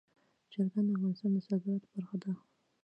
چرګان 0.51 0.85
د 0.87 0.89
افغانستان 0.95 1.31
د 1.35 1.37
صادراتو 1.47 1.87
برخه 1.93 2.15
ده. 2.23 2.31